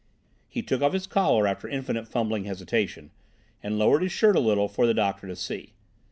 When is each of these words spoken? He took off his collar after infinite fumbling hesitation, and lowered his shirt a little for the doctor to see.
He 0.49 0.63
took 0.63 0.81
off 0.81 0.93
his 0.93 1.05
collar 1.05 1.45
after 1.45 1.67
infinite 1.69 2.07
fumbling 2.07 2.45
hesitation, 2.45 3.11
and 3.61 3.77
lowered 3.77 4.01
his 4.01 4.11
shirt 4.11 4.35
a 4.35 4.39
little 4.39 4.67
for 4.67 4.87
the 4.87 4.95
doctor 4.95 5.27
to 5.27 5.35
see. 5.35 5.73